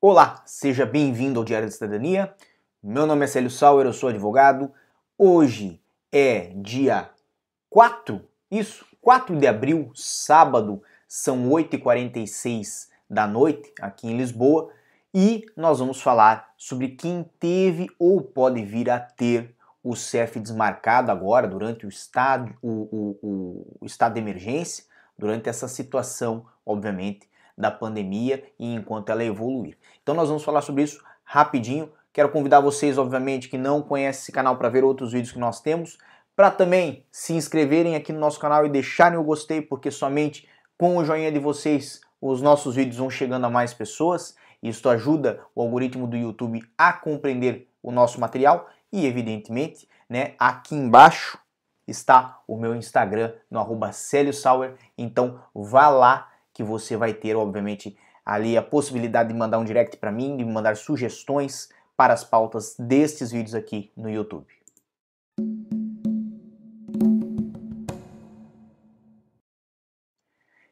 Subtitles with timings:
[0.00, 2.32] Olá, seja bem-vindo ao Diário da Cidadania.
[2.80, 4.72] Meu nome é Célio Sauer, eu sou advogado.
[5.18, 5.82] Hoje
[6.12, 7.10] é dia
[7.68, 14.70] 4, isso, 4 de abril, sábado, são 8h46 da noite aqui em Lisboa
[15.12, 19.52] e nós vamos falar sobre quem teve ou pode vir a ter
[19.82, 24.84] o CEF desmarcado agora durante o estado, o, o, o estado de emergência,
[25.18, 27.28] durante essa situação, obviamente,
[27.58, 29.76] da pandemia e enquanto ela evoluir.
[30.02, 31.90] Então nós vamos falar sobre isso rapidinho.
[32.12, 35.60] Quero convidar vocês, obviamente, que não conhecem esse canal para ver outros vídeos que nós
[35.60, 35.98] temos,
[36.34, 40.96] para também se inscreverem aqui no nosso canal e deixarem o gostei, porque somente com
[40.96, 44.36] o joinha de vocês os nossos vídeos vão chegando a mais pessoas.
[44.62, 50.74] Isso ajuda o algoritmo do YouTube a compreender o nosso material e, evidentemente, né, aqui
[50.74, 51.38] embaixo
[51.86, 54.74] está o meu Instagram no arroba Sauer.
[54.96, 56.27] Então vá lá
[56.58, 60.44] que você vai ter, obviamente, ali a possibilidade de mandar um direct para mim, de
[60.44, 64.44] me mandar sugestões para as pautas destes vídeos aqui no YouTube.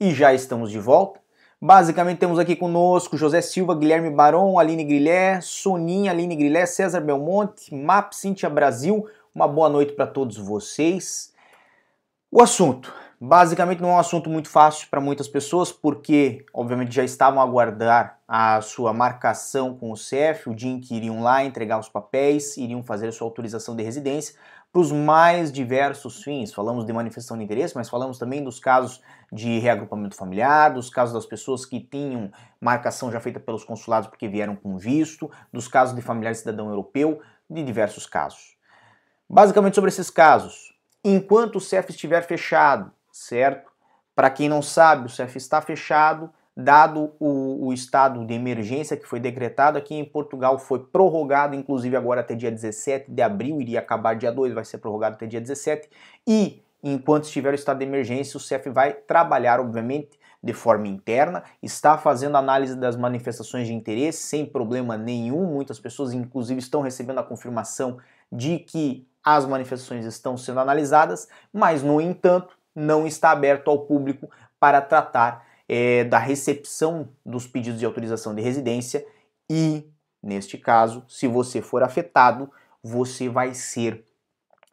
[0.00, 1.20] E já estamos de volta.
[1.62, 7.72] Basicamente temos aqui conosco José Silva, Guilherme Baron, Aline Grilé, Soninha, Aline Grilé, César Belmonte,
[7.72, 9.06] Map Cintia Brasil.
[9.32, 11.32] Uma boa noite para todos vocês.
[12.32, 17.02] O assunto Basicamente não é um assunto muito fácil para muitas pessoas, porque obviamente já
[17.02, 21.42] estavam a aguardar a sua marcação com o CEF, o dia em que iriam lá
[21.42, 24.36] entregar os papéis, iriam fazer a sua autorização de residência,
[24.72, 26.54] para os mais diversos fins.
[26.54, 29.02] Falamos de manifestação de interesse, mas falamos também dos casos
[29.32, 32.30] de reagrupamento familiar, dos casos das pessoas que tinham
[32.60, 37.20] marcação já feita pelos consulados porque vieram com visto, dos casos de familiar cidadão europeu,
[37.50, 38.56] de diversos casos.
[39.28, 40.72] Basicamente sobre esses casos,
[41.04, 43.70] enquanto o CEF estiver fechado, certo?
[44.14, 49.06] Para quem não sabe, o CEF está fechado, dado o, o, estado de emergência que
[49.06, 53.78] foi decretado aqui em Portugal, foi prorrogado, inclusive agora até dia 17 de abril, iria
[53.78, 55.88] acabar dia 2, vai ser prorrogado até dia 17,
[56.26, 61.44] e enquanto estiver o estado de emergência, o CEF vai trabalhar, obviamente, de forma interna,
[61.62, 65.44] está fazendo análise das manifestações de interesse sem problema nenhum.
[65.46, 67.98] Muitas pessoas, inclusive, estão recebendo a confirmação
[68.30, 74.30] de que as manifestações estão sendo analisadas, mas, no entanto, não está aberto ao público
[74.58, 79.04] para tratar é, da recepção dos pedidos de autorização de residência
[79.50, 79.90] e,
[80.22, 82.50] neste caso, se você for afetado,
[82.82, 84.04] você vai ser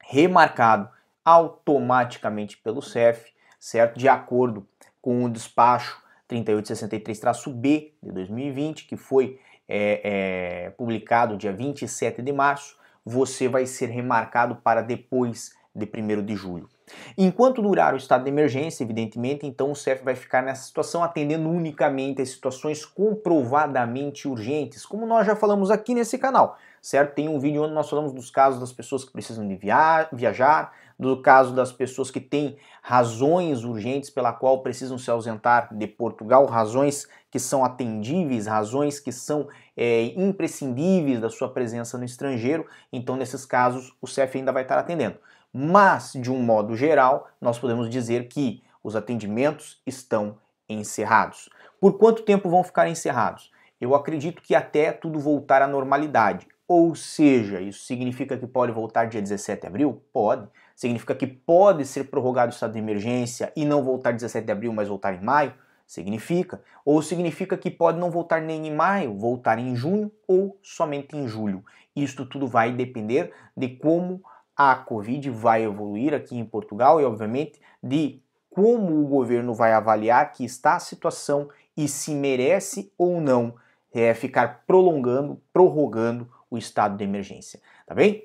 [0.01, 0.89] remarcado
[1.23, 3.97] automaticamente pelo CEF, certo?
[3.97, 4.67] De acordo
[5.01, 12.77] com o despacho 3863-B de 2020, que foi é, é, publicado dia 27 de março,
[13.03, 16.69] você vai ser remarcado para depois de 1 de julho.
[17.17, 21.49] Enquanto durar o estado de emergência, evidentemente, então o CEF vai ficar nessa situação atendendo
[21.49, 27.15] unicamente as situações comprovadamente urgentes, como nós já falamos aqui nesse canal, certo?
[27.15, 30.71] Tem um vídeo onde nós falamos dos casos das pessoas que precisam de via viajar,
[30.97, 36.45] do caso das pessoas que têm razões urgentes pela qual precisam se ausentar de Portugal,
[36.45, 42.65] razões que são atendíveis, razões que são é, imprescindíveis da sua presença no estrangeiro.
[42.93, 45.17] Então, nesses casos, o CEF ainda vai estar atendendo
[45.57, 51.49] mas de um modo geral, nós podemos dizer que os atendimentos estão encerrados.
[51.79, 53.53] Por quanto tempo vão ficar encerrados?
[53.79, 56.45] Eu acredito que até tudo voltar à normalidade.
[56.67, 60.03] Ou seja, isso significa que pode voltar dia 17 de abril?
[60.11, 60.45] Pode.
[60.75, 64.73] Significa que pode ser prorrogado o estado de emergência e não voltar 17 de abril,
[64.73, 65.53] mas voltar em maio?
[65.87, 66.61] Significa.
[66.83, 71.29] Ou significa que pode não voltar nem em maio, voltar em junho ou somente em
[71.29, 71.63] julho.
[71.95, 74.21] Isto tudo vai depender de como
[74.55, 80.31] a Covid vai evoluir aqui em Portugal e, obviamente, de como o governo vai avaliar
[80.31, 83.55] que está a situação e se merece ou não
[83.93, 88.23] é, ficar prolongando, prorrogando o estado de emergência, tá bem?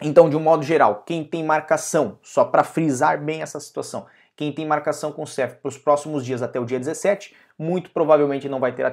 [0.00, 4.52] Então, de um modo geral, quem tem marcação, só para frisar bem essa situação, quem
[4.52, 8.48] tem marcação com o CEF para os próximos dias até o dia 17, muito provavelmente
[8.48, 8.84] não vai ter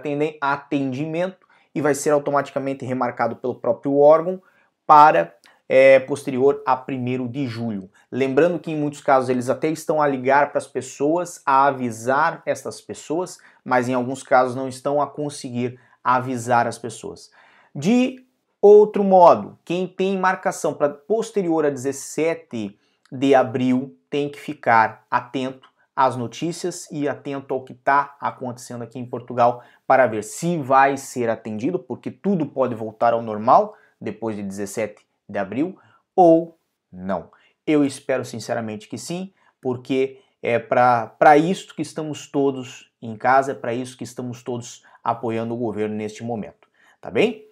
[0.42, 4.42] atendimento e vai ser automaticamente remarcado pelo próprio órgão
[4.86, 5.34] para
[5.70, 7.92] é, posterior a 1 de julho.
[8.12, 12.42] Lembrando que em muitos casos eles até estão a ligar para as pessoas, a avisar
[12.44, 17.30] essas pessoas, mas em alguns casos não estão a conseguir avisar as pessoas.
[17.74, 18.26] De
[18.60, 22.76] outro modo, quem tem marcação para posterior a 17
[23.12, 28.98] de abril tem que ficar atento às notícias e atento ao que está acontecendo aqui
[28.98, 34.36] em Portugal para ver se vai ser atendido, porque tudo pode voltar ao normal depois
[34.36, 35.78] de 17 de abril
[36.16, 36.58] ou
[36.92, 37.32] não.
[37.66, 39.32] Eu espero sinceramente que sim,
[39.62, 44.84] porque é para isso que estamos todos em casa, é para isso que estamos todos
[45.04, 46.68] apoiando o governo neste momento,
[47.00, 47.46] tá bem?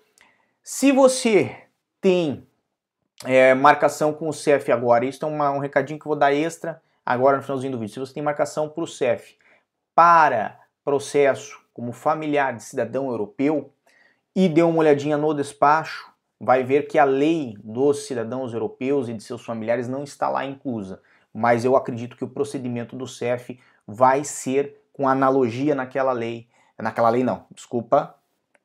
[0.63, 1.55] Se você
[2.01, 2.45] tem
[3.23, 6.33] é, marcação com o CEF agora, isso é uma, um recadinho que eu vou dar
[6.33, 7.93] extra agora no finalzinho do vídeo.
[7.93, 9.37] Se você tem marcação para o CEF
[9.95, 13.71] para processo como familiar de cidadão europeu
[14.35, 19.13] e deu uma olhadinha no despacho, vai ver que a lei dos cidadãos europeus e
[19.13, 21.01] de seus familiares não está lá inclusa.
[21.33, 26.47] Mas eu acredito que o procedimento do CEF vai ser com analogia naquela lei,
[26.77, 28.15] naquela lei não, desculpa,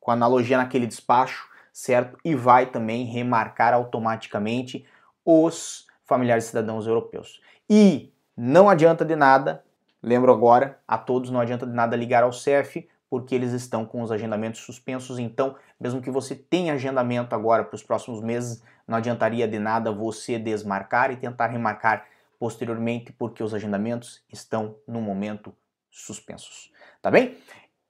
[0.01, 2.19] com analogia naquele despacho, certo?
[2.25, 4.87] E vai também remarcar automaticamente
[5.25, 7.41] os familiares cidadãos europeus.
[7.69, 9.63] E não adianta de nada,
[10.03, 14.01] lembro agora a todos, não adianta de nada ligar ao CEF, porque eles estão com
[14.01, 15.19] os agendamentos suspensos.
[15.19, 19.93] Então, mesmo que você tenha agendamento agora para os próximos meses, não adiantaria de nada
[19.93, 22.07] você desmarcar e tentar remarcar
[22.39, 25.55] posteriormente, porque os agendamentos estão no momento
[25.91, 26.73] suspensos.
[27.03, 27.37] Tá bem?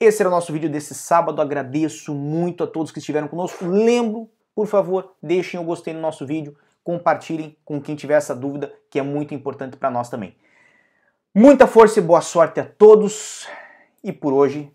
[0.00, 1.40] Esse era o nosso vídeo desse sábado.
[1.40, 3.64] Agradeço muito a todos que estiveram conosco.
[3.64, 8.74] Lembro, por favor, deixem o gostei no nosso vídeo, compartilhem com quem tiver essa dúvida,
[8.90, 10.34] que é muito importante para nós também.
[11.32, 13.46] Muita força e boa sorte a todos.
[14.02, 14.74] E por hoje